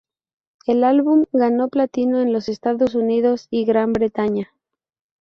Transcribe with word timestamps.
El 0.65 0.83
álbum 0.83 1.25
ganó 1.31 1.69
platino 1.69 2.21
en 2.21 2.33
los 2.33 2.49
Estados 2.49 2.95
Unidos 2.95 3.45
y 3.51 3.65
Gran 3.65 3.93
Bretaña. 3.93 4.49